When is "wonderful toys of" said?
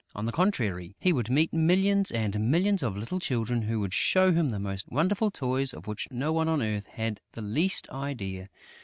4.89-5.85